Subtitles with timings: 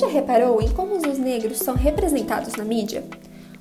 [0.00, 3.04] já reparou em como os negros são representados na mídia?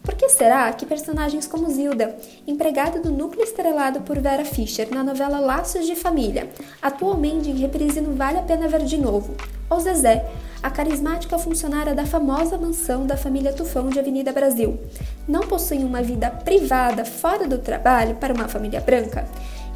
[0.01, 2.15] Por que será que personagens como Zilda,
[2.47, 6.49] empregada do núcleo estrelado por Vera Fischer na novela Laços de Família,
[6.81, 9.35] atualmente em reprise no Vale a Pena Ver de Novo,
[9.69, 10.25] ou Zezé,
[10.63, 14.79] a carismática funcionária da famosa mansão da família Tufão de Avenida Brasil,
[15.27, 19.27] não possuem uma vida privada fora do trabalho para uma família branca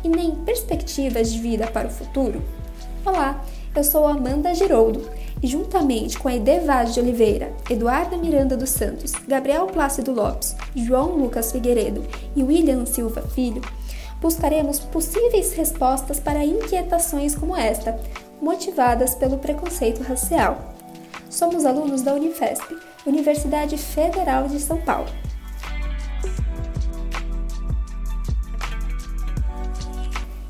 [0.02, 2.42] e nem perspectivas de vida para o futuro?
[3.06, 3.44] Olá,
[3.76, 9.12] eu sou Amanda Giroldo e juntamente com a Edevaz de Oliveira, Eduarda Miranda dos Santos,
[9.28, 12.02] Gabriel Plácido Lopes, João Lucas Figueiredo
[12.34, 13.62] e William Silva Filho,
[14.22, 18.00] buscaremos possíveis respostas para inquietações como esta,
[18.42, 20.74] motivadas pelo preconceito racial.
[21.30, 22.64] Somos alunos da Unifesp,
[23.06, 25.10] Universidade Federal de São Paulo.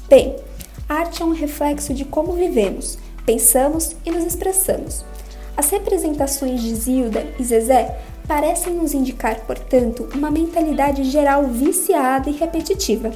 [0.08, 0.36] Bem,
[0.88, 5.04] arte é um reflexo de como vivemos, pensamos e nos expressamos.
[5.56, 12.34] As representações de Zilda e Zezé parecem nos indicar, portanto, uma mentalidade geral viciada e
[12.34, 13.12] repetitiva.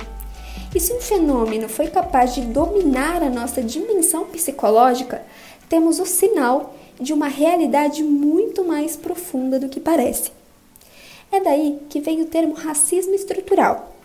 [0.76, 5.24] E se um fenômeno foi capaz de dominar a nossa dimensão psicológica,
[5.70, 10.32] temos o sinal de uma realidade muito mais profunda do que parece.
[11.32, 13.97] É daí que vem o termo racismo estrutural.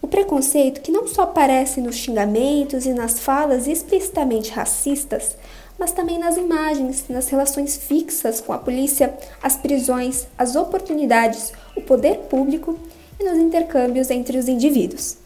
[0.00, 5.36] O preconceito, que não só aparece nos xingamentos e nas falas explicitamente racistas,
[5.78, 11.80] mas também nas imagens, nas relações fixas com a polícia, as prisões, as oportunidades, o
[11.80, 12.78] poder público
[13.18, 15.16] e nos intercâmbios entre os indivíduos.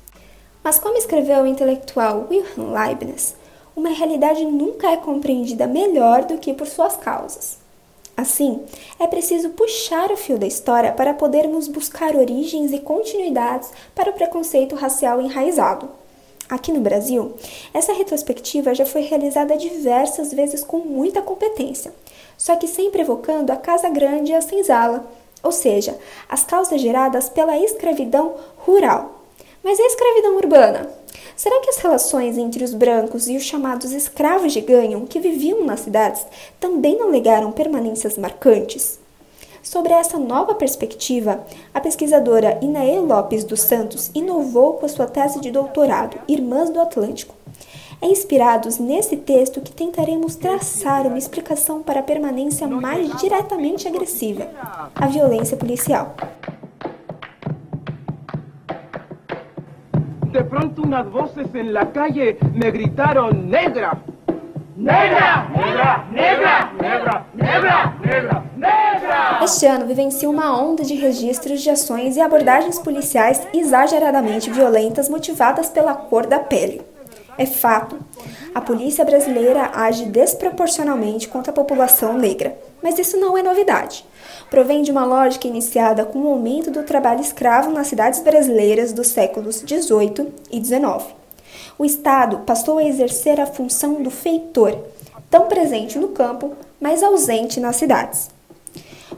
[0.63, 3.35] Mas, como escreveu o intelectual Wilhelm Leibniz,
[3.75, 7.62] uma realidade nunca é compreendida melhor do que por suas causas.
[8.17, 8.63] Assim,
[9.01, 14.13] é preciso puxar o fio da história para podermos buscar origens e continuidades para o
[14.13, 15.89] preconceito racial enraizado.
[16.49, 17.35] Aqui no Brasil,
[17.73, 21.95] essa retrospectiva já foi realizada diversas vezes com muita competência,
[22.37, 25.11] só que sempre evocando a Casa Grande e a Senzala,
[25.43, 25.99] ou seja,
[26.29, 29.22] as causas geradas pela escravidão rural.
[29.65, 30.91] Mas e a escravidão urbana?
[31.37, 35.65] Será que as relações entre os brancos e os chamados escravos de ganho que viviam
[35.65, 36.27] nas cidades
[36.59, 38.99] também não legaram permanências marcantes?
[39.63, 45.41] Sobre essa nova perspectiva, a pesquisadora Inaê Lopes dos Santos inovou com a sua tese
[45.41, 47.35] de doutorado, Irmãs do Atlântico.
[48.01, 54.51] É inspirados nesse texto que tentaremos traçar uma explicação para a permanência mais diretamente agressiva,
[54.97, 56.17] a violência policial.
[60.33, 64.03] De pronto unas voces en la calle me gritaron negra.
[64.75, 67.27] Negra, negra, negra, negra,
[68.03, 69.41] negra, negra.
[69.45, 75.69] Este ano vivencia uma onda de registros de ações e abordagens policiais exageradamente violentas motivadas
[75.69, 76.81] pela cor da pele.
[77.37, 77.99] É fato,
[78.55, 84.03] a polícia brasileira age desproporcionalmente contra a população negra, mas isso não é novidade.
[84.53, 89.07] Provém de uma lógica iniciada com o aumento do trabalho escravo nas cidades brasileiras dos
[89.07, 91.07] séculos XVIII e XIX.
[91.79, 94.77] O Estado passou a exercer a função do feitor,
[95.31, 98.29] tão presente no campo, mas ausente nas cidades.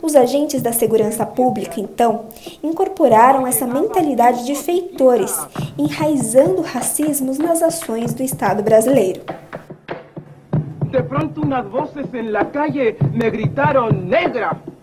[0.01, 2.27] Os agentes da segurança pública, então,
[2.63, 5.37] incorporaram essa mentalidade de feitores,
[5.77, 9.23] enraizando racismos nas ações do Estado brasileiro.
[10.93, 14.74] De pronto unas voces en la calle me gritaron negra.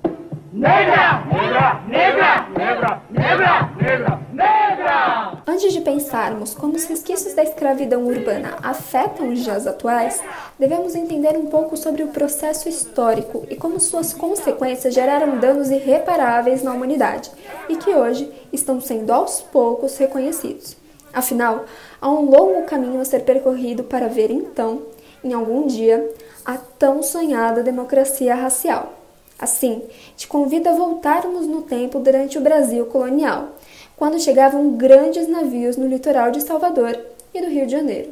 [0.54, 5.44] Negra, negra, negra, negra, negra, negra, negra.
[5.48, 10.22] Antes de pensarmos como os resquícios da escravidão urbana afetam os dias atuais,
[10.60, 16.62] devemos entender um pouco sobre o processo histórico e como suas consequências geraram danos irreparáveis
[16.62, 17.32] na humanidade
[17.70, 20.76] e que hoje estão sendo aos poucos reconhecidos.
[21.14, 21.64] Afinal,
[22.02, 24.82] há um longo caminho a ser percorrido para ver então,
[25.24, 26.14] em algum dia,
[26.44, 29.01] a tão sonhada democracia racial.
[29.42, 29.82] Assim,
[30.16, 33.56] te convido a voltarmos no tempo durante o Brasil colonial,
[33.98, 36.96] quando chegavam grandes navios no litoral de Salvador
[37.34, 38.12] e do Rio de Janeiro,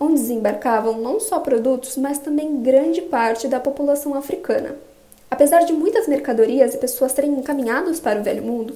[0.00, 4.74] onde desembarcavam não só produtos, mas também grande parte da população africana.
[5.30, 8.74] Apesar de muitas mercadorias e pessoas serem encaminhadas para o Velho Mundo,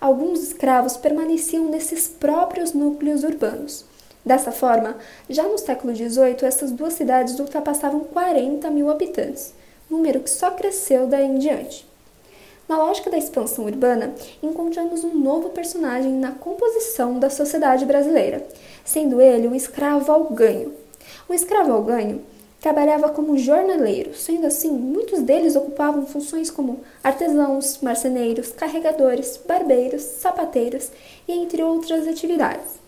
[0.00, 3.84] alguns escravos permaneciam nesses próprios núcleos urbanos.
[4.24, 4.96] Dessa forma,
[5.28, 9.57] já no século XVIII, essas duas cidades ultrapassavam 40 mil habitantes
[9.90, 11.86] número que só cresceu daí em diante.
[12.68, 18.46] Na lógica da expansão urbana, encontramos um novo personagem na composição da sociedade brasileira,
[18.84, 20.74] sendo ele o escravo ao ganho.
[21.26, 22.20] O escravo ao ganho
[22.60, 30.90] trabalhava como jornaleiro, sendo assim, muitos deles ocupavam funções como artesãos, marceneiros, carregadores, barbeiros, sapateiros
[31.26, 32.78] e entre outras atividades.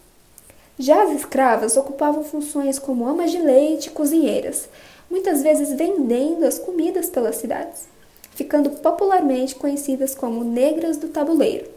[0.78, 4.68] Já as escravas ocupavam funções como amas de leite e cozinheiras,
[5.10, 7.88] muitas vezes vendendo as comidas pelas cidades.
[8.32, 11.68] ficando popularmente conhecidas como negras do tabuleiro.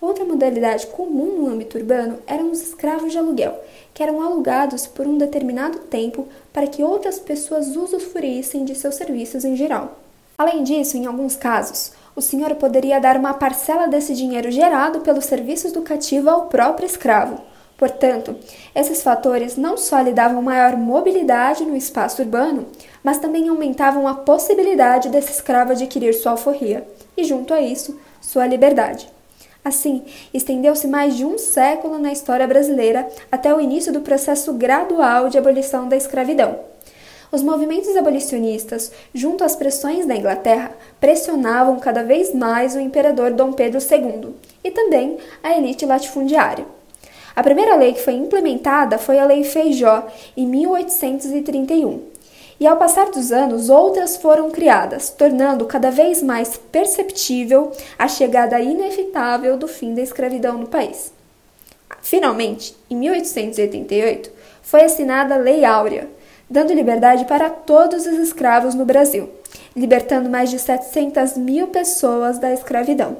[0.00, 3.58] Outra modalidade comum no âmbito urbano eram os escravos de aluguel,
[3.92, 9.44] que eram alugados por um determinado tempo para que outras pessoas usufruíssem de seus serviços
[9.44, 9.98] em geral.
[10.38, 15.24] Além disso, em alguns casos, o senhor poderia dar uma parcela desse dinheiro gerado pelos
[15.24, 17.40] serviços do cativo ao próprio escravo.
[17.84, 18.34] Portanto,
[18.74, 22.64] esses fatores não só lhe davam maior mobilidade no espaço urbano,
[23.02, 28.46] mas também aumentavam a possibilidade desse escravo adquirir sua alforria e, junto a isso, sua
[28.46, 29.06] liberdade.
[29.62, 30.02] Assim,
[30.32, 35.36] estendeu-se mais de um século na história brasileira até o início do processo gradual de
[35.36, 36.58] abolição da escravidão.
[37.30, 43.52] Os movimentos abolicionistas, junto às pressões da Inglaterra, pressionavam cada vez mais o imperador Dom
[43.52, 44.34] Pedro II
[44.64, 46.64] e também a elite latifundiária.
[47.36, 52.00] A primeira lei que foi implementada foi a Lei Feijó, em 1831.
[52.60, 58.60] E ao passar dos anos, outras foram criadas, tornando cada vez mais perceptível a chegada
[58.60, 61.12] inevitável do fim da escravidão no país.
[62.00, 64.30] Finalmente, em 1888,
[64.62, 66.08] foi assinada a Lei Áurea,
[66.48, 69.28] dando liberdade para todos os escravos no Brasil,
[69.74, 73.16] libertando mais de 700 mil pessoas da escravidão.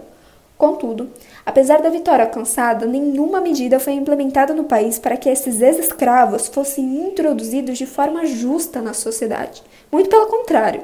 [0.57, 1.11] Contudo,
[1.44, 7.06] apesar da vitória alcançada, nenhuma medida foi implementada no país para que esses ex-escravos fossem
[7.06, 9.62] introduzidos de forma justa na sociedade.
[9.91, 10.82] Muito pelo contrário.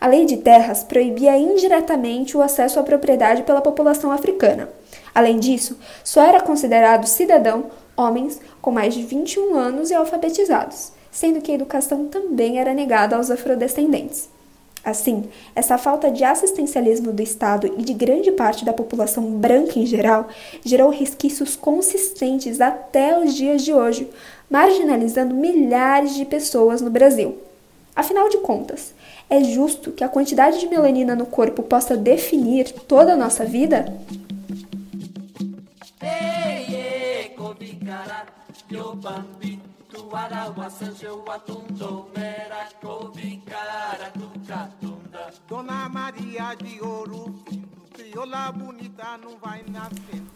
[0.00, 4.68] A lei de terras proibia indiretamente o acesso à propriedade pela população africana.
[5.14, 11.40] Além disso, só era considerado cidadão homens com mais de 21 anos e alfabetizados, sendo
[11.40, 14.28] que a educação também era negada aos afrodescendentes.
[14.86, 19.84] Assim, essa falta de assistencialismo do Estado e de grande parte da população branca em
[19.84, 20.28] geral
[20.64, 24.08] gerou resquícios consistentes até os dias de hoje,
[24.48, 27.36] marginalizando milhares de pessoas no Brasil.
[27.96, 28.94] Afinal de contas,
[29.28, 33.92] é justo que a quantidade de melanina no corpo possa definir toda a nossa vida?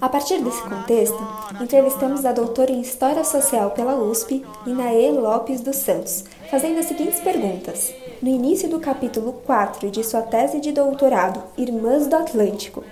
[0.00, 1.18] A partir desse contexto,
[1.60, 7.20] entrevistamos a doutora em História Social pela USP, Inaê Lopes dos Santos, fazendo as seguintes
[7.20, 7.92] perguntas.
[8.22, 12.82] No início do capítulo 4 de sua tese de doutorado, Irmãs do Atlântico,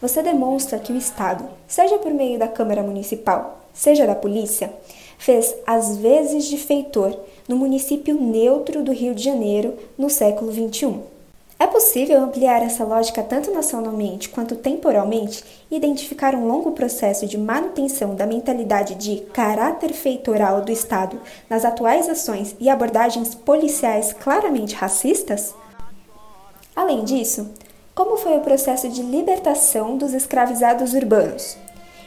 [0.00, 4.72] você demonstra que o Estado, seja por meio da Câmara Municipal, seja da polícia,
[5.18, 7.14] fez as vezes de feitor
[7.46, 11.00] no município neutro do Rio de Janeiro no século XXI.
[11.60, 17.36] É possível ampliar essa lógica tanto nacionalmente quanto temporalmente e identificar um longo processo de
[17.36, 24.76] manutenção da mentalidade de caráter feitoral do Estado nas atuais ações e abordagens policiais claramente
[24.76, 25.52] racistas?
[26.76, 27.50] Além disso,
[27.92, 31.56] como foi o processo de libertação dos escravizados urbanos?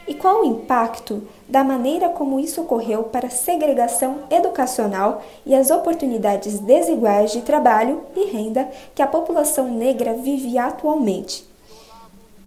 [0.06, 5.70] E qual o impacto da maneira como isso ocorreu para a segregação educacional e as
[5.70, 11.44] oportunidades desiguais de trabalho e renda que a população negra vive atualmente?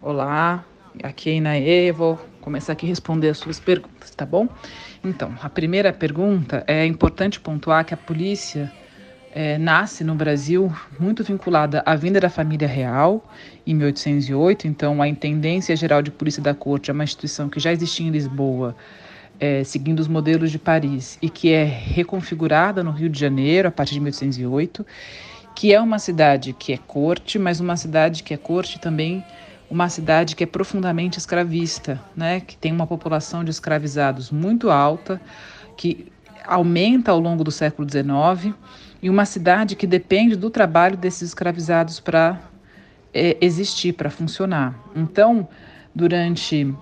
[0.01, 0.65] Olá,
[1.01, 4.47] aqui é Inaê, vou começar aqui a responder as suas perguntas, tá bom?
[5.03, 8.71] Então, a primeira pergunta é importante pontuar que a polícia
[9.35, 13.29] é, nasce no Brasil muito vinculada à vinda da família real
[13.67, 14.65] em 1808.
[14.65, 18.11] Então, a Intendência Geral de Polícia da Corte é uma instituição que já existia em
[18.11, 18.73] Lisboa,
[19.37, 23.71] é, seguindo os modelos de Paris, e que é reconfigurada no Rio de Janeiro a
[23.71, 24.85] partir de 1808,
[25.53, 29.21] que é uma cidade que é corte, mas uma cidade que é corte também
[29.67, 32.39] uma cidade que é profundamente escravista, né?
[32.39, 35.19] que tem uma população de escravizados muito alta,
[35.75, 36.05] que
[36.45, 38.53] aumenta ao longo do século XIX
[39.05, 42.41] e uma cidade que depende do trabalho desses escravizados para
[43.13, 44.73] é, existir, para funcionar.
[44.95, 45.47] Então,
[45.93, 46.73] durante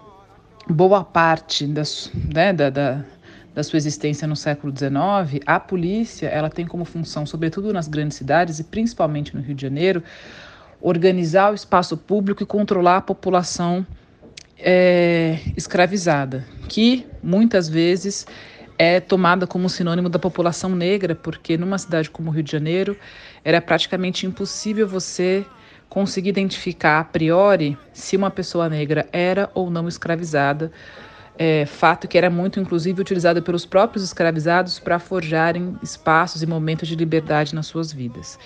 [0.70, 3.04] boa parte das, né, da, da,
[3.54, 8.16] da sua existência no século XIX, a polícia ela tem como função, sobretudo nas grandes
[8.16, 10.02] cidades e principalmente no Rio de Janeiro,
[10.80, 13.86] organizar o espaço público e controlar a população
[14.58, 18.26] é, escravizada, que muitas vezes
[18.78, 22.98] é tomada como sinônimo da população negra, porque numa cidade como o Rio de Janeiro
[23.44, 25.46] era praticamente impossível você
[25.90, 30.72] conseguir identificar a priori se uma pessoa negra era ou não escravizada.
[31.38, 36.88] É, fato que era muito, inclusive, utilizado pelos próprios escravizados para forjarem espaços e momentos
[36.88, 38.38] de liberdade nas suas vidas.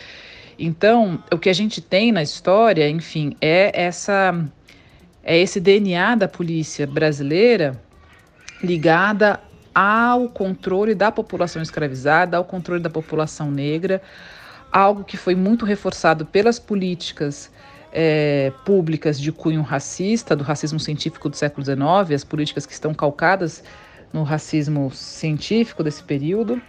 [0.58, 4.34] Então, o que a gente tem na história, enfim, é essa
[5.24, 7.80] é esse DNA da polícia brasileira
[8.64, 9.40] ligada
[9.80, 14.02] ao controle da população escravizada, ao controle da população negra,
[14.72, 17.52] algo que foi muito reforçado pelas políticas
[17.94, 22.92] é, públicas de cunho racista, do racismo científico do século XIX, as políticas que estão
[22.92, 23.64] calcadas
[24.12, 26.60] no racismo científico desse período,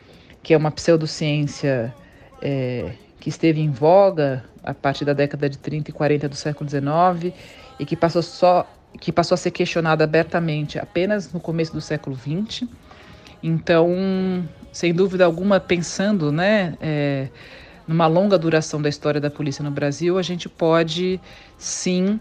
[0.43, 1.95] que é uma pseudociência
[2.43, 6.69] é, que esteve em voga a partir da década de 30 e 40 do século
[6.69, 7.35] XIX
[7.81, 12.15] e que passou só que passou a ser questionada abertamente apenas no começo do século
[12.15, 12.69] XX.
[13.43, 17.29] Então, sem dúvida alguma, pensando, né, é,
[17.87, 21.21] numa longa duração da história da polícia no Brasil, a gente pode
[21.57, 22.21] sim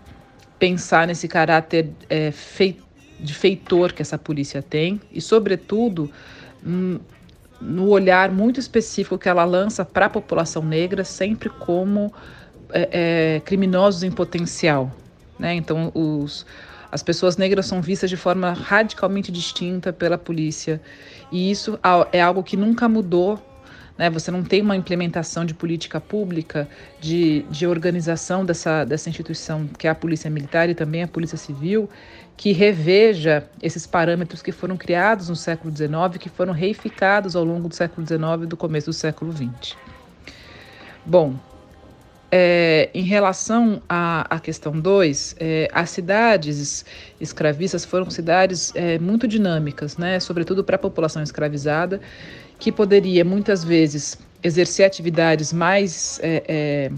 [0.57, 2.79] pensar nesse caráter é, fei
[3.19, 6.11] de feitor que essa polícia tem e, sobretudo,
[7.59, 12.13] no olhar muito específico que ela lança para a população negra, sempre como
[12.71, 12.89] é,
[13.37, 14.91] é, criminosos em potencial.
[15.39, 15.55] Né?
[15.55, 16.45] Então, os,
[16.91, 20.81] as pessoas negras são vistas de forma radicalmente distinta pela polícia
[21.31, 21.79] e isso
[22.11, 23.41] é algo que nunca mudou
[23.97, 24.09] né?
[24.09, 26.69] Você não tem uma implementação de política pública,
[27.01, 31.37] de, de organização dessa, dessa instituição, que é a Polícia Militar e também a Polícia
[31.37, 31.89] Civil,
[32.35, 37.67] que reveja esses parâmetros que foram criados no século XIX, que foram reificados ao longo
[37.67, 39.75] do século XIX e do começo do século XX.
[41.03, 41.35] Bom,
[42.31, 46.85] é, em relação à, à questão 2, é, as cidades
[47.21, 52.01] escravistas foram cidades é, muito dinâmicas, né, sobretudo para a população escravizada,
[52.59, 56.91] que poderia muitas vezes exercer atividades mais é, é,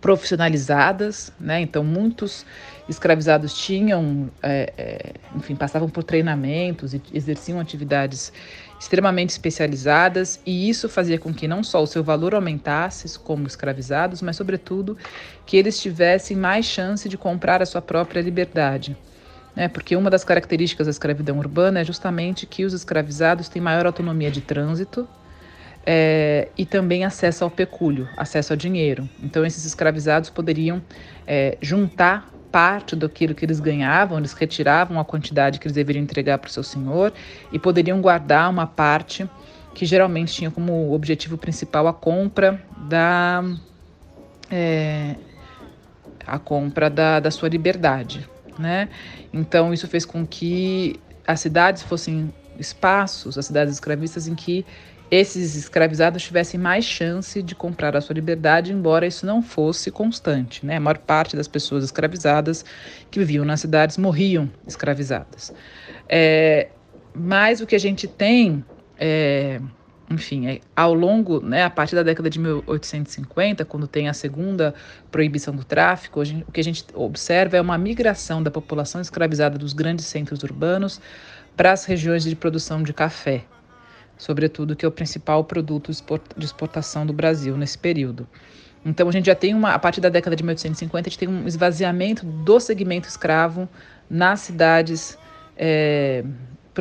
[0.00, 1.60] profissionalizadas, né?
[1.60, 2.44] Então muitos
[2.88, 8.32] escravizados tinham, é, enfim, passavam por treinamentos e exerciam atividades
[8.78, 14.20] extremamente especializadas e isso fazia com que não só o seu valor aumentasse como escravizados,
[14.22, 14.96] mas sobretudo
[15.44, 18.96] que eles tivessem mais chance de comprar a sua própria liberdade
[19.56, 19.66] né?
[19.66, 24.30] porque uma das características da escravidão urbana é justamente que os escravizados têm maior autonomia
[24.30, 25.08] de trânsito
[25.84, 29.08] é, e também acesso ao pecúlio, acesso ao dinheiro.
[29.22, 30.82] Então, esses escravizados poderiam
[31.26, 36.38] é, juntar parte daquilo que eles ganhavam, eles retiravam a quantidade que eles deveriam entregar
[36.38, 37.12] para o seu senhor
[37.52, 39.28] e poderiam guardar uma parte
[39.74, 42.58] que geralmente tinha como objetivo principal a compra
[42.88, 43.44] da
[44.50, 45.16] é,
[46.26, 48.26] a compra da, da sua liberdade,
[48.58, 48.88] né?
[49.34, 54.64] Então isso fez com que as cidades fossem espaços, as cidades escravistas em que
[55.10, 60.64] esses escravizados tivessem mais chance de comprar a sua liberdade, embora isso não fosse constante.
[60.64, 60.76] Né?
[60.76, 62.64] A maior parte das pessoas escravizadas
[63.10, 65.52] que viviam nas cidades morriam escravizadas.
[66.08, 66.68] É,
[67.14, 68.64] mas o que a gente tem
[68.98, 69.60] é,
[70.10, 74.74] enfim, é, ao longo, né, a partir da década de 1850, quando tem a segunda
[75.10, 79.58] proibição do tráfico, gente, o que a gente observa é uma migração da população escravizada
[79.58, 81.00] dos grandes centros urbanos
[81.56, 83.44] para as regiões de produção de café,
[84.16, 85.90] sobretudo que é o principal produto
[86.36, 88.26] de exportação do Brasil nesse período.
[88.84, 91.28] Então a gente já tem uma, a partir da década de 1850, a gente tem
[91.28, 93.68] um esvaziamento do segmento escravo
[94.08, 95.18] nas cidades,
[95.56, 96.24] é,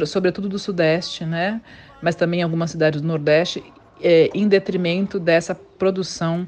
[0.05, 1.59] sobretudo do Sudeste, né?
[2.01, 3.63] mas também em algumas cidades do Nordeste,
[4.01, 6.47] é, em detrimento dessa produção,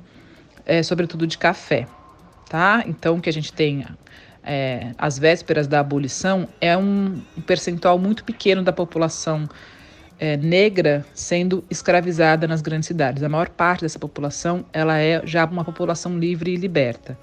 [0.66, 1.88] é, sobretudo de café.
[2.48, 2.84] Tá?
[2.86, 3.52] Então, que a gente
[4.44, 9.50] é, às vésperas da abolição é um percentual muito pequeno da população
[10.20, 13.24] é, negra sendo escravizada nas grandes cidades.
[13.24, 17.18] A maior parte dessa população ela é já uma população livre e liberta.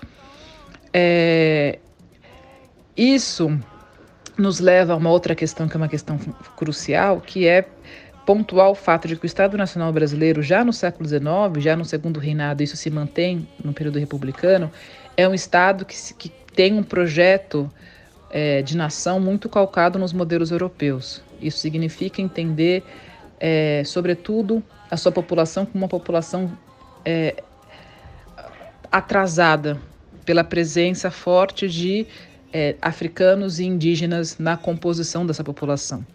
[0.93, 1.79] É,
[2.97, 3.59] isso
[4.39, 6.19] nos leva a uma outra questão que é uma questão
[6.57, 7.67] crucial, que é
[8.25, 11.23] pontuar o fato de que o Estado Nacional Brasileiro, já no século XIX,
[11.59, 14.71] já no segundo reinado, isso se mantém no período republicano,
[15.17, 17.71] é um Estado que, que tem um projeto
[18.31, 21.23] é, de nação muito calcado nos modelos europeus.
[21.41, 22.83] Isso significa entender,
[23.38, 26.57] é, sobretudo, a sua população como uma população
[27.05, 27.43] é,
[28.91, 29.81] atrasada
[30.25, 32.07] pela presença forte de
[32.53, 36.07] é, africanos e indígenas na composição dessa população.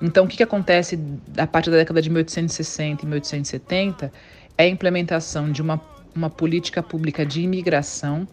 [0.00, 0.98] Então, o que, que acontece
[1.36, 4.12] a partir da década de 1860 e 1870
[4.58, 5.80] é a implementação de uma,
[6.14, 8.26] uma política pública de imigração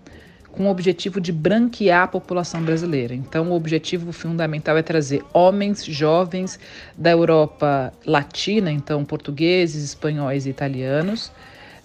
[0.51, 3.13] com o objetivo de branquear a população brasileira.
[3.13, 6.59] Então, o objetivo fundamental é trazer homens jovens
[6.97, 11.31] da Europa Latina, então portugueses, espanhóis e italianos,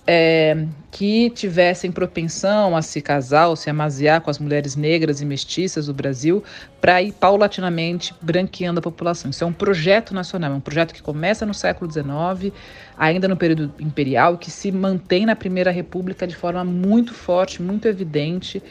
[0.06, 5.24] é, que tivessem propensão a se casar ou se amaziar com as mulheres negras e
[5.24, 6.44] mestiças do Brasil
[6.80, 9.30] para ir paulatinamente branqueando a população.
[9.30, 12.52] Isso é um projeto nacional, é um projeto que começa no século XIX,
[12.98, 17.88] ainda no período imperial, que se mantém na Primeira República de forma muito forte, muito
[17.88, 18.62] evidente,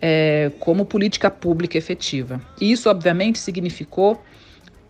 [0.00, 2.40] é, como política pública efetiva.
[2.60, 4.22] E isso, obviamente, significou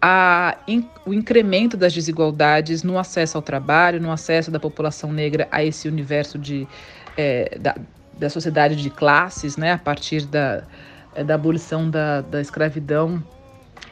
[0.09, 5.49] a, in, o incremento das desigualdades no acesso ao trabalho, no acesso da população negra
[5.51, 6.65] a esse universo de,
[7.17, 7.75] é, da,
[8.17, 10.63] da sociedade de classes, né, a partir da,
[11.27, 13.21] da abolição da, da escravidão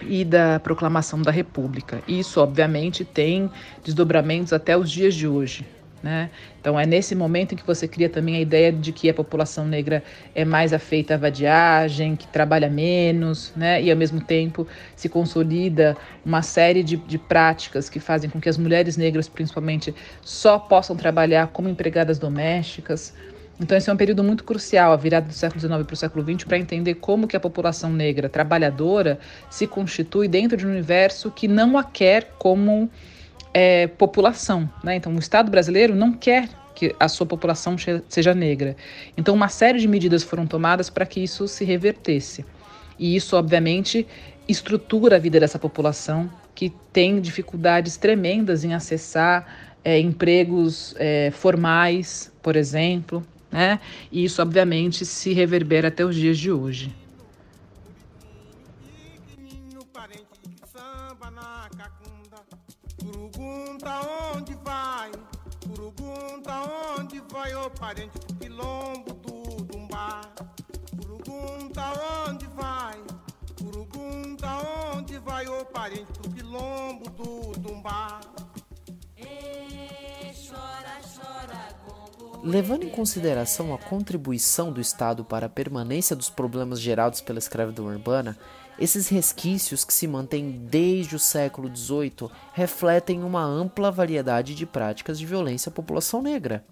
[0.02, 2.00] e da proclamação da República.
[2.06, 3.50] Isso, obviamente, tem
[3.82, 5.66] desdobramentos até os dias de hoje.
[6.04, 6.28] Né?
[6.60, 9.66] Então é nesse momento em que você cria também a ideia de que a população
[9.66, 13.82] negra é mais afeita à vadiagem, que trabalha menos, né?
[13.82, 18.50] e ao mesmo tempo se consolida uma série de, de práticas que fazem com que
[18.50, 23.14] as mulheres negras, principalmente, só possam trabalhar como empregadas domésticas.
[23.58, 26.22] Então esse é um período muito crucial, a virada do século XIX para o século
[26.22, 29.18] XX, para entender como que a população negra trabalhadora
[29.48, 32.90] se constitui dentro de um universo que não a quer como
[33.54, 34.68] é, população.
[34.82, 34.96] Né?
[34.96, 37.76] Então, o Estado brasileiro não quer que a sua população
[38.08, 38.76] seja negra.
[39.16, 42.44] Então, uma série de medidas foram tomadas para que isso se revertesse.
[42.98, 44.06] E isso, obviamente,
[44.48, 49.46] estrutura a vida dessa população que tem dificuldades tremendas em acessar
[49.84, 53.24] é, empregos é, formais, por exemplo.
[53.52, 53.78] Né?
[54.10, 56.92] E isso, obviamente, se reverbera até os dias de hoje.
[66.44, 70.20] Pergunta onde vai o parente do quilombo do Dumbá.
[72.28, 73.00] Onde vai,
[74.94, 78.20] onde vai o parente do quilombo do Dumbá.
[82.42, 87.86] Levando em consideração a contribuição do Estado para a permanência dos problemas gerados pela escravidão
[87.86, 88.36] urbana,
[88.78, 95.18] esses resquícios, que se mantêm desde o século XVIII, refletem uma ampla variedade de práticas
[95.18, 96.64] de violência à população negra.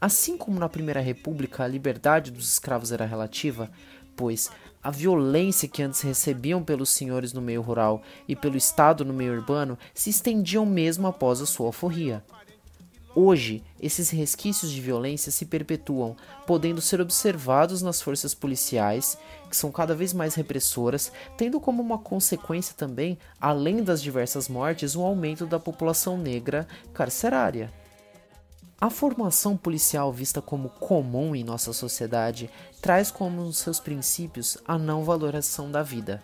[0.00, 3.70] Assim como na Primeira República a liberdade dos escravos era relativa,
[4.16, 4.50] pois
[4.82, 9.32] a violência que antes recebiam pelos senhores no meio rural e pelo Estado no meio
[9.34, 12.24] urbano se estendiam mesmo após a sua alforria.
[13.14, 19.18] Hoje, esses resquícios de violência se perpetuam, podendo ser observados nas forças policiais,
[19.50, 24.96] que são cada vez mais repressoras, tendo como uma consequência também, além das diversas mortes,
[24.96, 27.70] um aumento da população negra carcerária.
[28.80, 32.48] A formação policial vista como comum em nossa sociedade
[32.80, 36.22] traz como um dos seus princípios a não valoração da vida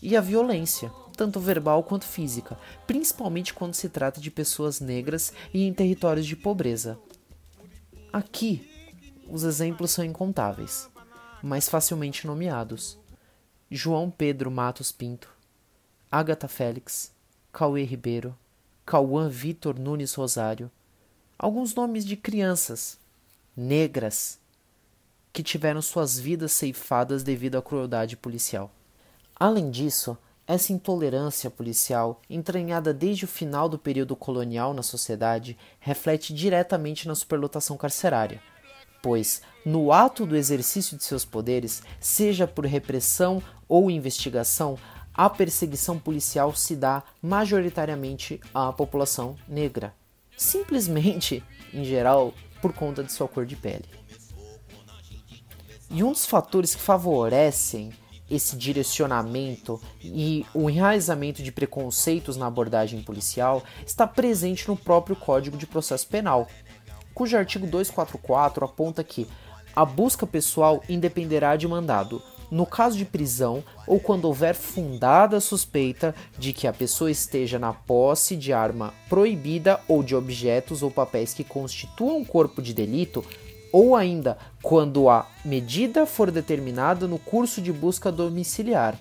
[0.00, 5.64] e a violência tanto verbal quanto física, principalmente quando se trata de pessoas negras e
[5.64, 6.96] em territórios de pobreza.
[8.12, 8.70] Aqui,
[9.28, 10.88] os exemplos são incontáveis,
[11.42, 12.96] mas facilmente nomeados:
[13.68, 15.28] João Pedro Matos Pinto,
[16.08, 17.12] Agatha Félix,
[17.52, 18.32] Cauê Ribeiro,
[18.86, 20.70] Cauã Vitor Nunes Rosário,
[21.36, 22.96] alguns nomes de crianças
[23.56, 24.38] negras
[25.32, 28.70] que tiveram suas vidas ceifadas devido à crueldade policial.
[29.34, 30.16] Além disso,
[30.48, 37.14] essa intolerância policial, entranhada desde o final do período colonial na sociedade, reflete diretamente na
[37.14, 38.40] superlotação carcerária,
[39.02, 44.78] pois, no ato do exercício de seus poderes, seja por repressão ou investigação,
[45.12, 49.94] a perseguição policial se dá majoritariamente à população negra,
[50.34, 52.32] simplesmente, em geral,
[52.62, 53.84] por conta de sua cor de pele.
[55.90, 57.92] E um dos fatores que favorecem
[58.30, 65.56] esse direcionamento e o enraizamento de preconceitos na abordagem policial está presente no próprio Código
[65.56, 66.46] de Processo Penal,
[67.14, 69.26] cujo artigo 244 aponta que
[69.74, 72.22] a busca pessoal independerá de mandado.
[72.50, 77.74] No caso de prisão ou quando houver fundada suspeita de que a pessoa esteja na
[77.74, 83.22] posse de arma proibida ou de objetos ou papéis que constituam corpo de delito
[83.72, 88.98] ou ainda quando a medida for determinada no curso de busca domiciliar.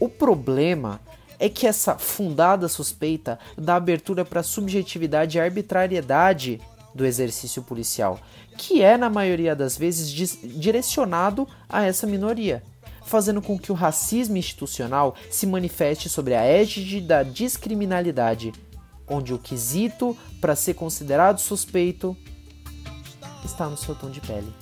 [0.00, 1.00] O problema
[1.38, 6.60] é que essa fundada suspeita dá abertura para subjetividade e arbitrariedade
[6.94, 8.20] do exercício policial,
[8.56, 12.62] que é, na maioria das vezes, direcionado a essa minoria,
[13.04, 18.52] fazendo com que o racismo institucional se manifeste sobre a égide da discriminalidade,
[19.08, 22.16] onde o quesito para ser considerado suspeito
[23.46, 24.52] está no seu tom de pele.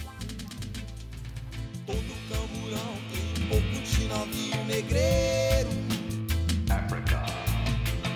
[1.86, 5.70] Todo camburão tem um pouco de navio negreiro.
[6.70, 7.26] Africa.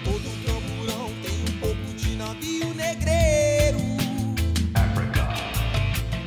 [0.04, 3.78] Todo camburão tem um pouco de navio negreiro.
[4.74, 5.28] Africa.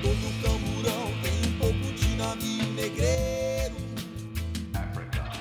[0.02, 3.76] Todo camburão tem um pouco de navio negreiro.
[4.74, 5.32] Africa.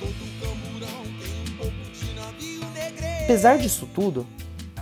[0.00, 3.24] Todo camburão tem um pouco de navio negreiro.
[3.24, 4.26] Apesar disso tudo,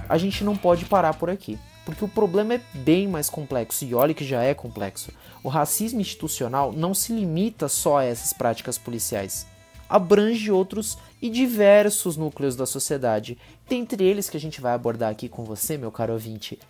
[0.08, 1.58] a gente não pode parar por aqui
[1.90, 5.12] porque o problema é bem mais complexo, e olha que já é complexo.
[5.42, 9.46] O racismo institucional não se limita só a essas práticas policiais.
[9.90, 13.36] abrange outros e diversos núcleos da sociedade,
[13.68, 16.60] dentre eles que a gente vai abordar aqui com você, meu caro ouvinte,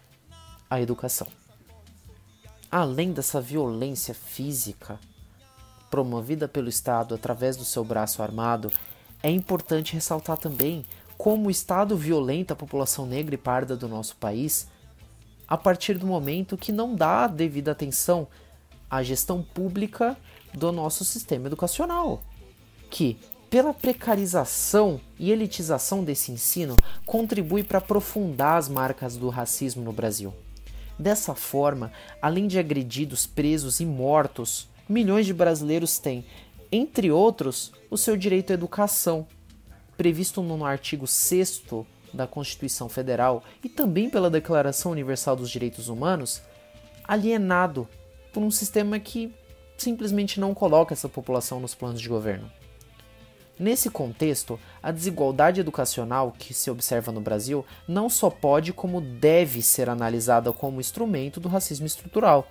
[0.70, 1.26] a educação.
[2.70, 4.98] Além dessa violência física
[5.90, 8.72] promovida pelo Estado através do seu braço armado,
[9.22, 10.87] é importante ressaltar também
[11.18, 14.66] como o Estado violenta a população negra e parda do nosso país
[15.50, 18.28] a partir do momento que não dá devida atenção
[18.88, 20.16] à gestão pública
[20.54, 22.22] do nosso sistema educacional,
[22.88, 23.18] que,
[23.50, 30.32] pela precarização e elitização desse ensino, contribui para aprofundar as marcas do racismo no Brasil.
[30.96, 31.90] Dessa forma,
[32.22, 36.24] além de agredidos, presos e mortos, milhões de brasileiros têm,
[36.70, 39.26] entre outros, o seu direito à educação,
[39.96, 41.64] previsto no artigo 6
[42.12, 46.42] da Constituição Federal e também pela Declaração Universal dos Direitos Humanos,
[47.05, 47.88] alienado
[48.33, 49.33] por um sistema que
[49.77, 52.51] simplesmente não coloca essa população nos planos de governo.
[53.59, 59.61] Nesse contexto, a desigualdade educacional que se observa no Brasil não só pode, como deve
[59.61, 62.49] ser analisada como instrumento do racismo estrutural,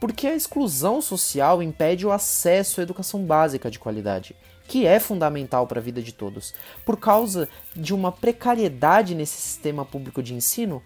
[0.00, 5.66] porque a exclusão social impede o acesso à educação básica de qualidade, que é fundamental
[5.66, 6.54] para a vida de todos.
[6.84, 10.82] Por causa de uma precariedade nesse sistema público de ensino,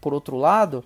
[0.00, 0.84] por outro lado,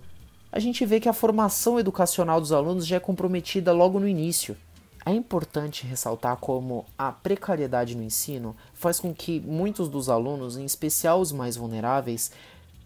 [0.51, 4.57] a gente vê que a formação educacional dos alunos já é comprometida logo no início.
[5.05, 10.65] É importante ressaltar como a precariedade no ensino faz com que muitos dos alunos, em
[10.65, 12.31] especial os mais vulneráveis,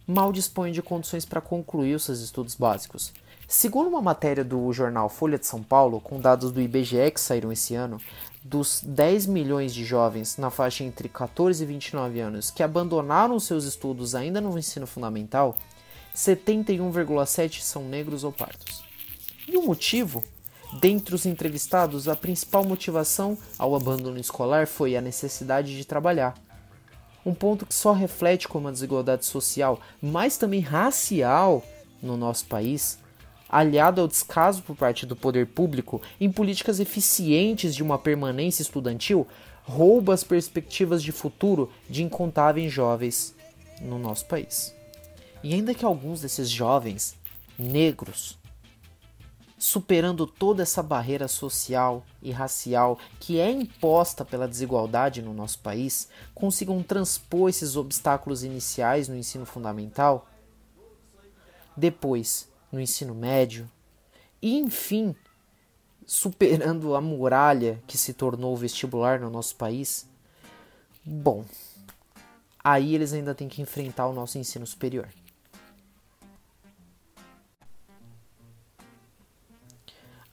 [0.05, 3.11] mal dispõem de condições para concluir os seus estudos básicos.
[3.47, 7.51] Segundo uma matéria do jornal Folha de São Paulo, com dados do IBGE que saíram
[7.51, 7.99] esse ano,
[8.43, 13.65] dos 10 milhões de jovens na faixa entre 14 e 29 anos que abandonaram seus
[13.65, 15.55] estudos ainda no ensino fundamental,
[16.15, 18.83] 71,7 são negros ou pardos.
[19.47, 20.23] E o motivo
[20.79, 26.33] Dentre os entrevistados, a principal motivação ao abandono escolar foi a necessidade de trabalhar.
[27.25, 31.61] Um ponto que só reflete como a desigualdade social, mas também racial
[32.01, 32.97] no nosso país,
[33.51, 39.27] aliado ao descaso por parte do poder público em políticas eficientes de uma permanência estudantil,
[39.63, 43.35] rouba as perspectivas de futuro de incontáveis jovens
[43.81, 44.73] no nosso país.
[45.43, 47.15] E ainda que alguns desses jovens
[47.59, 48.39] negros
[49.61, 56.09] superando toda essa barreira social e racial que é imposta pela desigualdade no nosso país,
[56.33, 60.27] consigam transpor esses obstáculos iniciais no ensino fundamental,
[61.77, 63.69] depois no ensino médio
[64.41, 65.15] e, enfim,
[66.05, 70.07] superando a muralha que se tornou o vestibular no nosso país,
[71.05, 71.45] bom,
[72.63, 75.07] aí eles ainda têm que enfrentar o nosso ensino superior.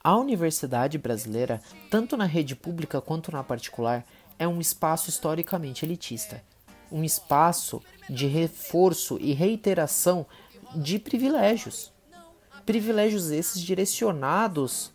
[0.03, 4.07] A universidade brasileira, tanto na rede pública quanto na particular,
[4.38, 6.42] é um espaço historicamente elitista,
[6.90, 10.24] um espaço de reforço e reiteração
[10.74, 11.92] de privilégios.
[12.68, 14.92] Privilégios esses direcionados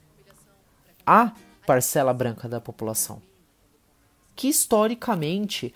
[1.04, 1.32] à
[1.66, 3.20] parcela branca da população,
[4.36, 5.74] que historicamente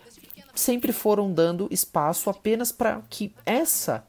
[0.54, 4.06] sempre foram dando espaço apenas para que essa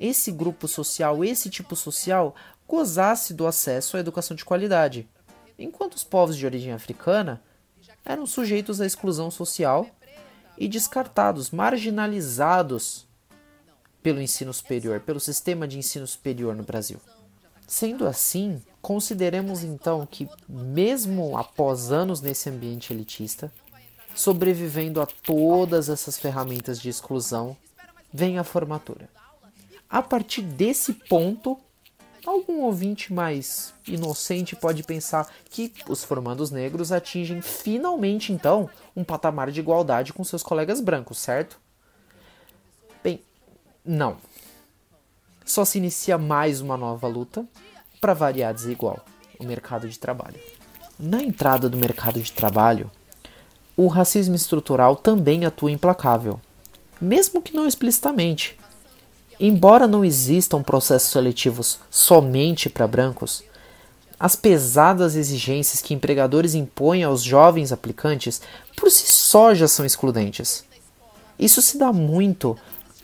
[0.00, 2.34] esse grupo social, esse tipo social
[2.66, 5.08] gozasse do acesso à educação de qualidade,
[5.56, 7.40] enquanto os povos de origem africana
[8.04, 9.86] eram sujeitos à exclusão social
[10.58, 13.06] e descartados, marginalizados
[14.06, 17.00] pelo ensino superior, pelo sistema de ensino superior no Brasil.
[17.66, 23.52] Sendo assim, consideremos então que, mesmo após anos nesse ambiente elitista,
[24.14, 27.56] sobrevivendo a todas essas ferramentas de exclusão,
[28.12, 29.08] vem a formatura.
[29.90, 31.58] A partir desse ponto,
[32.24, 39.52] Algum ouvinte mais inocente pode pensar que os formandos negros atingem finalmente então um patamar
[39.52, 41.60] de igualdade com seus colegas brancos, certo?
[43.86, 44.16] Não.
[45.44, 47.46] Só se inicia mais uma nova luta
[48.00, 48.98] para variar desigual
[49.38, 50.40] o mercado de trabalho.
[50.98, 52.90] Na entrada do mercado de trabalho,
[53.76, 56.40] o racismo estrutural também atua implacável,
[57.00, 58.58] mesmo que não explicitamente.
[59.38, 63.44] Embora não existam processos seletivos somente para brancos,
[64.18, 68.40] as pesadas exigências que empregadores impõem aos jovens aplicantes
[68.74, 70.64] por si só já são excludentes.
[71.38, 72.56] Isso se dá muito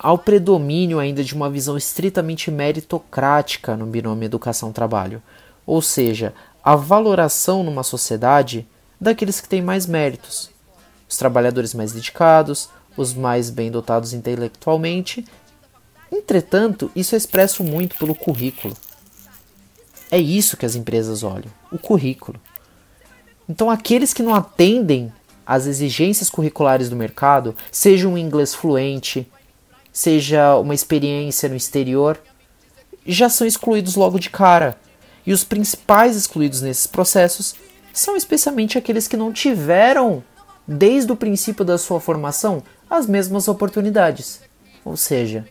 [0.03, 5.23] ao predomínio ainda de uma visão estritamente meritocrática no binômio educação-trabalho,
[5.65, 8.67] ou seja, a valoração numa sociedade
[9.01, 10.51] daqueles que têm mais méritos,
[11.09, 15.25] os trabalhadores mais dedicados, os mais bem dotados intelectualmente
[16.13, 18.77] Entretanto, isso é expresso muito pelo currículo.
[20.11, 22.39] É isso que as empresas olham, o currículo.
[23.49, 25.11] Então, aqueles que não atendem
[25.47, 29.27] as exigências curriculares do mercado, seja um inglês fluente,
[29.93, 32.21] seja uma experiência no exterior,
[33.07, 34.79] já são excluídos logo de cara.
[35.27, 37.55] E os principais excluídos nesses processos
[37.93, 40.25] são especialmente aqueles que não tiveram,
[40.67, 44.41] desde o princípio da sua formação, as mesmas oportunidades,
[44.85, 45.47] ou seja,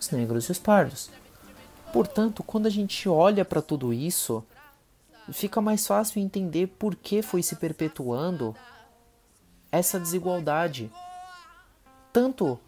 [0.00, 1.10] os negros e os pardos.
[1.92, 4.44] Portanto, quando a gente olha para tudo isso,
[5.32, 8.54] fica mais fácil entender por que foi se perpetuando
[9.70, 10.90] essa desigualdade,
[12.12, 12.58] tanto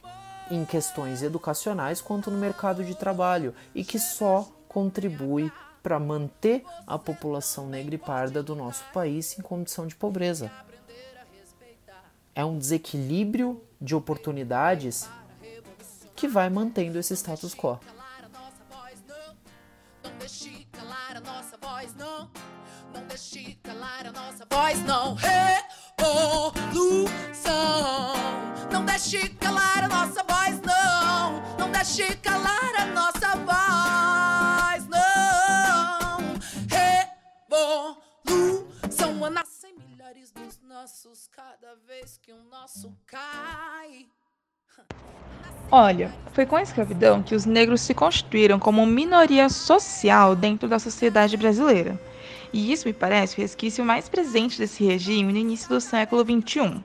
[0.50, 6.98] em questões educacionais quanto no mercado de trabalho, e que só contribui para manter a
[6.98, 10.50] população negra e parda do nosso país em condição de pobreza.
[12.34, 15.08] É um desequilíbrio de oportunidades
[16.14, 17.78] que vai mantendo esse status quo.
[20.02, 20.66] Não deixe
[23.62, 25.16] calar a nossa voz, não.
[25.98, 26.52] A voz,
[28.70, 28.84] não.
[28.84, 31.56] Deixe calar a nossa voz, não.
[31.58, 36.34] Não deixe calar a nossa voz, não.
[37.48, 39.30] Revolução.
[39.30, 44.06] Nascem milhares dos nossos cada vez que o nosso cai.
[45.70, 50.78] Olha, foi com a escravidão que os negros se constituíram como minoria social dentro da
[50.78, 52.00] sociedade brasileira.
[52.52, 56.82] E isso me parece o resquício mais presente desse regime no início do século XXI.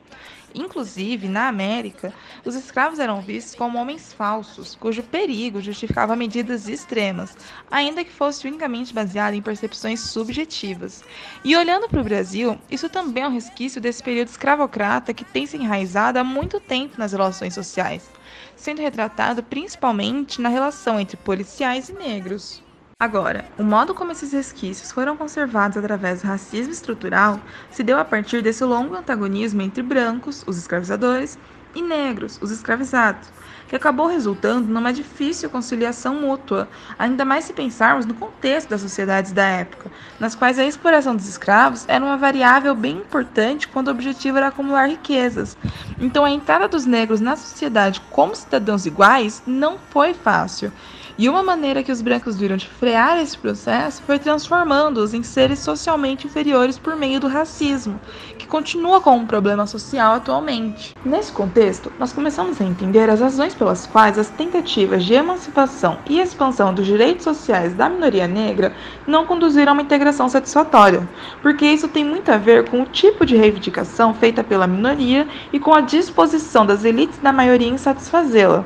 [0.53, 7.37] Inclusive, na América, os escravos eram vistos como homens falsos, cujo perigo justificava medidas extremas,
[7.69, 11.03] ainda que fosse unicamente baseado em percepções subjetivas.
[11.43, 15.45] E olhando para o Brasil, isso também é um resquício desse período escravocrata que tem
[15.45, 18.09] se enraizado há muito tempo nas relações sociais,
[18.55, 22.61] sendo retratado principalmente na relação entre policiais e negros.
[23.01, 27.39] Agora, o modo como esses resquícios foram conservados através do racismo estrutural
[27.71, 31.35] se deu a partir desse longo antagonismo entre brancos, os escravizadores,
[31.73, 33.27] e negros, os escravizados,
[33.67, 36.67] que acabou resultando numa difícil conciliação mútua,
[36.99, 41.27] ainda mais se pensarmos no contexto das sociedades da época, nas quais a exploração dos
[41.27, 45.57] escravos era uma variável bem importante quando o objetivo era acumular riquezas.
[45.99, 50.71] Então a entrada dos negros na sociedade como cidadãos iguais não foi fácil.
[51.17, 55.59] E uma maneira que os brancos viram de frear esse processo foi transformando-os em seres
[55.59, 57.99] socialmente inferiores por meio do racismo,
[58.37, 60.95] que continua como um problema social atualmente.
[61.05, 66.19] Nesse contexto, nós começamos a entender as razões pelas quais as tentativas de emancipação e
[66.19, 68.73] expansão dos direitos sociais da minoria negra
[69.05, 71.07] não conduziram a uma integração satisfatória,
[71.41, 75.59] porque isso tem muito a ver com o tipo de reivindicação feita pela minoria e
[75.59, 78.65] com a disposição das elites da maioria em satisfazê-la.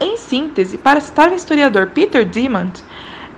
[0.00, 2.82] Em síntese, para citar o historiador Peter Diamond,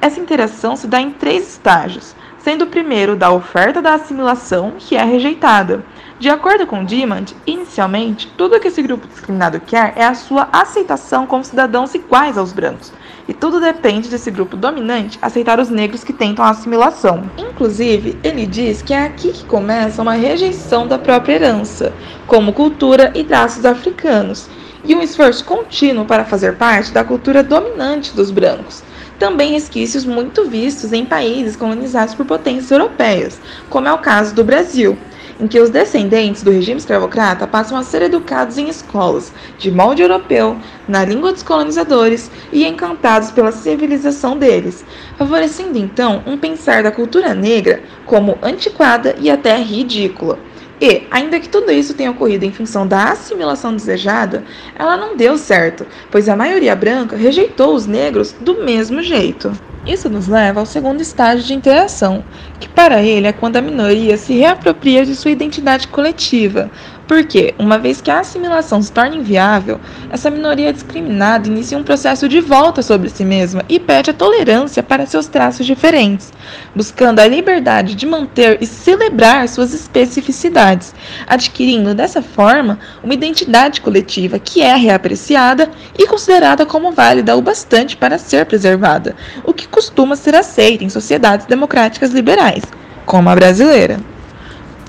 [0.01, 4.97] essa interação se dá em três estágios, sendo o primeiro da oferta da assimilação, que
[4.97, 5.83] é rejeitada.
[6.19, 11.27] De acordo com Diamond, inicialmente, tudo que esse grupo discriminado quer é a sua aceitação
[11.27, 12.93] como cidadãos iguais aos brancos,
[13.27, 17.25] e tudo depende desse grupo dominante aceitar os negros que tentam a assimilação.
[17.37, 21.93] Inclusive, ele diz que é aqui que começa uma rejeição da própria herança,
[22.27, 24.49] como cultura e traços africanos,
[24.85, 28.83] e um esforço contínuo para fazer parte da cultura dominante dos brancos.
[29.19, 34.45] Também resquícios muito vistos em países colonizados por potências europeias, como é o caso do
[34.45, 34.99] Brasil,
[35.41, 40.03] em que os descendentes do regime escravocrata passam a ser educados em escolas de molde
[40.03, 44.85] europeu, na língua dos colonizadores e encantados pela civilização deles,
[45.17, 50.39] favorecendo então um pensar da cultura negra como antiquada e até ridícula.
[50.87, 54.45] E, ainda que tudo isso tenha ocorrido em função da assimilação desejada,
[54.79, 59.51] ela não deu certo, pois a maioria branca rejeitou os negros do mesmo jeito.
[59.87, 62.23] Isso nos leva ao segundo estágio de interação,
[62.61, 66.71] que para ele é quando a minoria se reapropria de sua identidade coletiva,
[67.07, 69.79] porque, uma vez que a assimilação se torna inviável,
[70.11, 74.83] essa minoria discriminada inicia um processo de volta sobre si mesma e pede a tolerância
[74.83, 76.33] para seus traços diferentes,
[76.75, 80.95] buscando a liberdade de manter e celebrar suas especificidades,
[81.27, 87.97] adquirindo dessa forma uma identidade coletiva que é reapreciada e considerada como válida o bastante
[87.97, 89.15] para ser preservada,
[89.45, 92.63] o que costuma ser aceito em sociedades democráticas liberais,
[93.05, 94.14] como a brasileira.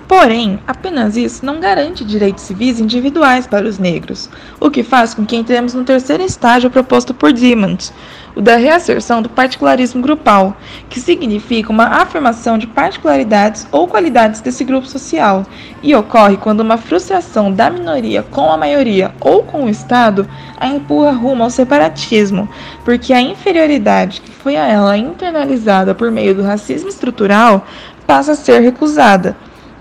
[0.08, 5.26] Porém, apenas isso não garante direitos civis individuais para os negros, o que faz com
[5.26, 7.92] que entremos no terceiro estágio proposto por Diamond,
[8.36, 10.56] o da reasserção do particularismo grupal,
[10.90, 15.44] que significa uma afirmação de particularidades ou qualidades desse grupo social,
[15.82, 20.68] e ocorre quando uma frustração da minoria com a maioria ou com o Estado a
[20.68, 22.48] empurra rumo ao separatismo,
[22.84, 27.66] porque a inferioridade que foi a ela internalizada por meio do racismo estrutural
[28.06, 29.36] passa a ser recusada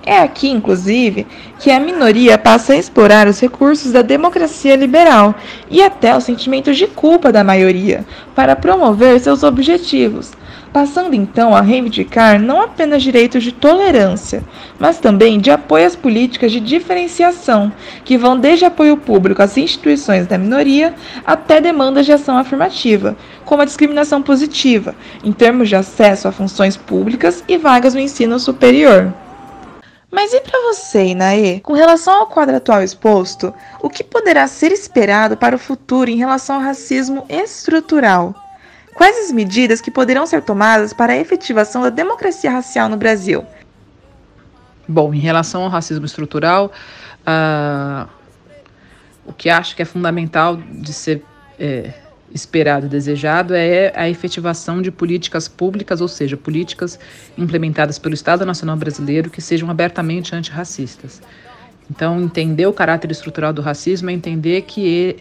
[0.06, 1.26] É aqui, inclusive,
[1.58, 5.34] que a minoria passa a explorar os recursos da democracia liberal
[5.70, 10.32] e até os sentimentos de culpa da maioria para promover seus objetivos,
[10.74, 14.44] passando então a reivindicar não apenas direitos de tolerância,
[14.78, 17.72] mas também de apoio às políticas de diferenciação,
[18.04, 23.62] que vão desde apoio público às instituições da minoria até demandas de ação afirmativa, como
[23.62, 29.14] a discriminação positiva, em termos de acesso a funções públicas e vagas no ensino superior.
[30.14, 31.58] Mas e para você, Inaê?
[31.58, 36.14] Com relação ao quadro atual exposto, o que poderá ser esperado para o futuro em
[36.16, 38.32] relação ao racismo estrutural?
[38.94, 43.44] Quais as medidas que poderão ser tomadas para a efetivação da democracia racial no Brasil?
[44.86, 46.70] Bom, em relação ao racismo estrutural,
[47.26, 48.08] uh,
[49.26, 51.24] o que acho que é fundamental de ser
[51.58, 51.92] é,
[52.32, 56.98] esperado e desejado é a efetivação de políticas públicas, ou seja, políticas
[57.38, 61.22] implementadas pelo Estado Nacional Brasileiro que sejam abertamente antirracistas.
[61.90, 65.16] Então, entender o caráter estrutural do racismo é entender que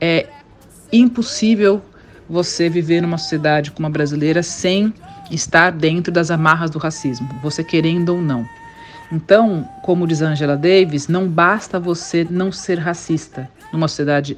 [0.00, 0.26] é
[0.92, 1.82] impossível
[2.28, 4.92] você viver numa sociedade como a brasileira sem
[5.30, 8.46] estar dentro das amarras do racismo, você querendo ou não.
[9.12, 14.36] Então, como diz Angela Davis, não basta você não ser racista numa sociedade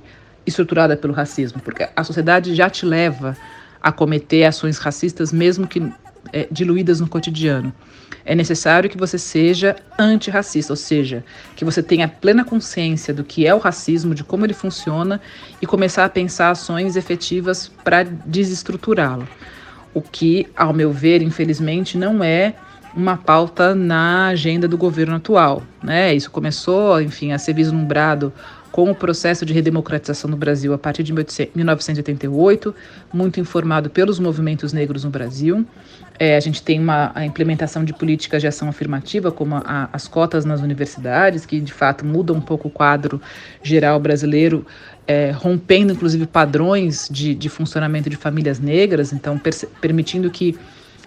[0.48, 3.36] estruturada pelo racismo, porque a sociedade já te leva
[3.80, 5.92] a cometer ações racistas, mesmo que
[6.32, 7.72] é, diluídas no cotidiano.
[8.24, 11.24] É necessário que você seja antirracista, ou seja,
[11.56, 15.20] que você tenha plena consciência do que é o racismo, de como ele funciona
[15.62, 19.26] e começar a pensar ações efetivas para desestruturá-lo.
[19.94, 22.54] O que, ao meu ver, infelizmente, não é
[22.94, 25.62] uma pauta na agenda do governo atual.
[25.82, 26.14] Né?
[26.14, 28.32] Isso começou, enfim, a ser vislumbrado
[28.70, 32.74] com o processo de redemocratização no Brasil a partir de 1988,
[33.12, 35.66] muito informado pelos movimentos negros no Brasil.
[36.18, 40.08] É, a gente tem uma a implementação de políticas de ação afirmativa, como a, as
[40.08, 43.20] cotas nas universidades, que de fato mudam um pouco o quadro
[43.62, 44.66] geral brasileiro,
[45.06, 49.40] é, rompendo inclusive padrões de, de funcionamento de famílias negras, então
[49.80, 50.58] permitindo que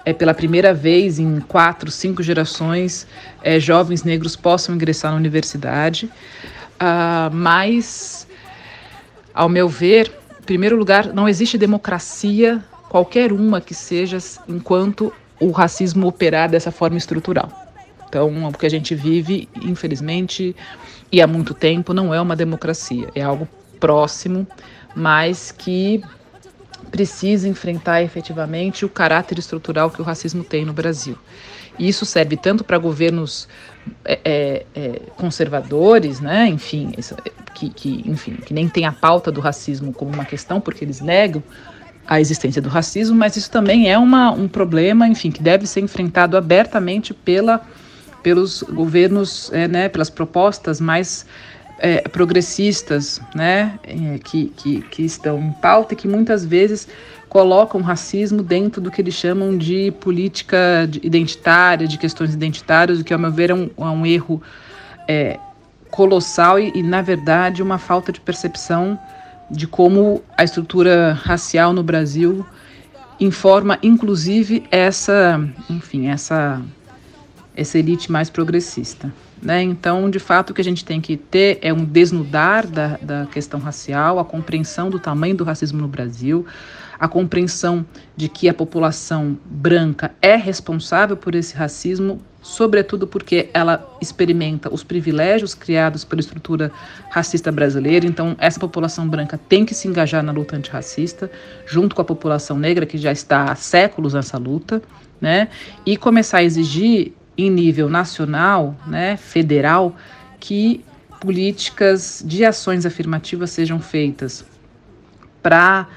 [0.06, 3.06] é, pela primeira vez em quatro, cinco gerações,
[3.44, 6.10] é, jovens negros possam ingressar na universidade.
[6.82, 8.28] Uh, mas,
[9.34, 14.18] ao meu ver, em primeiro lugar, não existe democracia, qualquer uma que seja,
[14.48, 17.52] enquanto o racismo operar dessa forma estrutural.
[18.10, 20.56] Então, o que a gente vive, infelizmente,
[21.12, 23.48] e há muito tempo, não é uma democracia, é algo
[23.80, 24.46] próximo,
[24.96, 26.04] mas que
[26.90, 31.18] precisa enfrentar efetivamente o caráter estrutural que o racismo tem no Brasil.
[31.80, 33.48] E isso serve tanto para governos
[34.06, 36.48] é, é, é, conservadores, né?
[36.48, 36.92] Enfim,
[37.54, 41.02] que, que, enfim, que nem tem a pauta do racismo como uma questão, porque eles
[41.02, 41.44] negam
[42.08, 45.82] a existência do racismo, mas isso também é uma, um problema, enfim, que deve ser
[45.82, 47.62] enfrentado abertamente pela,
[48.24, 51.26] pelos governos, é, né, pelas propostas mais
[51.80, 56.88] é, progressistas, né, é, que, que, que estão em pauta e que muitas vezes
[57.32, 63.14] colocam racismo dentro do que eles chamam de política identitária, de questões identitárias, o que,
[63.14, 64.44] ao meu ver, é um, é um erro
[65.08, 65.40] é,
[65.90, 69.00] colossal e, e, na verdade, uma falta de percepção
[69.50, 72.46] de como a estrutura racial no Brasil
[73.18, 76.62] informa, inclusive, essa, enfim, essa,
[77.56, 79.10] essa elite mais progressista.
[79.42, 79.64] Né?
[79.64, 83.26] Então, de fato, o que a gente tem que ter é um desnudar da, da
[83.28, 86.46] questão racial, a compreensão do tamanho do racismo no Brasil,
[87.02, 87.84] a compreensão
[88.16, 94.84] de que a população branca é responsável por esse racismo, sobretudo porque ela experimenta os
[94.84, 96.72] privilégios criados pela estrutura
[97.10, 98.06] racista brasileira.
[98.06, 101.32] Então, essa população branca tem que se engajar na luta antirracista,
[101.66, 104.80] junto com a população negra, que já está há séculos nessa luta,
[105.20, 105.48] né?
[105.84, 109.96] E começar a exigir, em nível nacional, né, federal,
[110.40, 110.86] que
[111.20, 114.46] políticas de ações afirmativas sejam feitas
[115.42, 115.88] para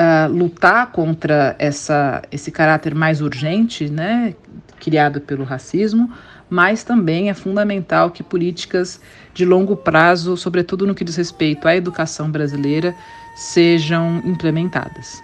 [0.00, 4.34] uh, lutar contra essa, esse caráter mais urgente, né,
[4.78, 6.12] criado pelo racismo,
[6.48, 9.00] mas também é fundamental que políticas
[9.34, 12.94] de longo prazo, sobretudo no que diz respeito à educação brasileira,
[13.36, 15.22] sejam implementadas.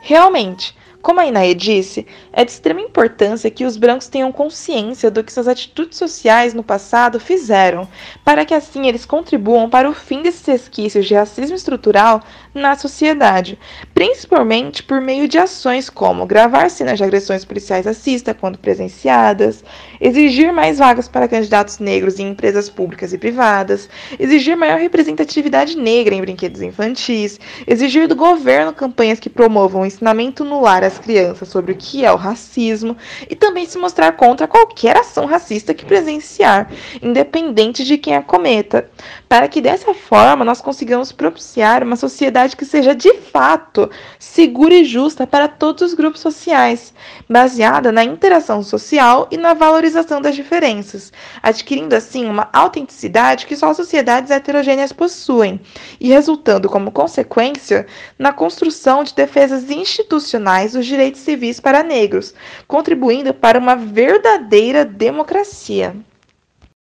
[0.00, 5.22] Realmente, como a Inaê disse, é de extrema importância que os brancos tenham consciência do
[5.22, 7.86] que suas atitudes sociais no passado fizeram,
[8.24, 12.22] para que assim eles contribuam para o fim desses resquícios de racismo estrutural
[12.54, 13.58] na sociedade,
[13.92, 19.62] principalmente por meio de ações como gravar cenas de agressões policiais racistas quando presenciadas,
[20.00, 26.14] exigir mais vagas para candidatos negros em empresas públicas e privadas, exigir maior representatividade negra
[26.14, 31.48] em brinquedos infantis, exigir do governo campanhas que promovam o ensinamento no lar as crianças
[31.48, 32.96] sobre o que é o racismo
[33.28, 36.70] e também se mostrar contra qualquer ação racista que presenciar,
[37.02, 38.88] independente de quem a cometa,
[39.28, 44.84] para que dessa forma nós consigamos propiciar uma sociedade que seja de fato segura e
[44.84, 46.94] justa para todos os grupos sociais,
[47.28, 53.74] baseada na interação social e na valorização das diferenças, adquirindo assim uma autenticidade que só
[53.74, 55.60] sociedades heterogêneas possuem
[55.98, 57.86] e resultando como consequência
[58.18, 62.34] na construção de defesas institucionais dos direitos civis para negros,
[62.68, 65.96] contribuindo para uma verdadeira democracia.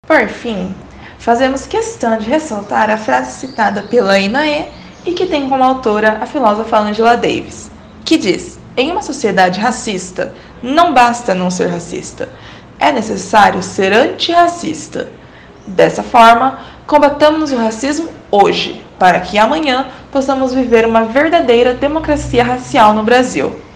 [0.07, 0.75] Por fim,
[1.19, 4.67] fazemos questão de ressaltar a frase citada pela Inaê
[5.07, 7.71] e que tem como autora a filósofa Angela Davis,
[8.05, 12.29] que diz: Em uma sociedade racista, não basta não ser racista,
[12.79, 15.09] é necessário ser antirracista.
[15.67, 22.95] Dessa forma, combatamos o racismo hoje, para que amanhã possamos viver uma verdadeira democracia racial
[22.95, 23.68] no Brasil.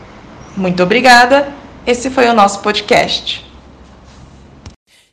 [0.56, 1.50] Muito obrigada.
[1.86, 3.50] Esse foi o nosso podcast.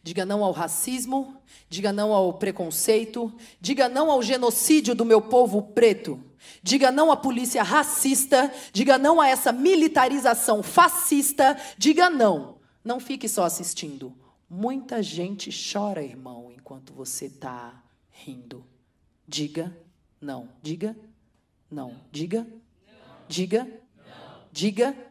[0.03, 5.61] Diga não ao racismo, diga não ao preconceito, diga não ao genocídio do meu povo
[5.61, 6.21] preto.
[6.61, 12.57] Diga não à polícia racista, diga não a essa militarização fascista, diga não.
[12.83, 14.13] Não fique só assistindo.
[14.49, 17.81] Muita gente chora, irmão, enquanto você está
[18.11, 18.65] rindo.
[19.25, 19.73] Diga
[20.19, 20.49] não.
[20.61, 20.97] Diga
[21.71, 21.95] não.
[22.11, 22.45] Diga.
[23.27, 23.67] Diga.
[24.51, 25.08] Diga.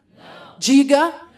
[0.59, 1.28] Diga.